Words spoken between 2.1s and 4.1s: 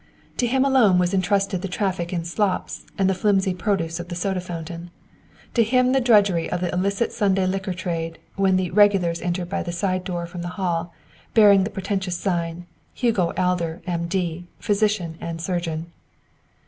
in slops and the flimsy produce of